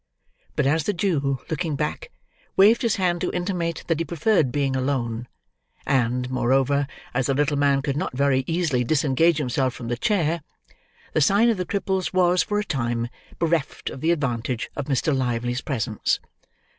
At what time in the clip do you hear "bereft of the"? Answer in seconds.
13.37-14.09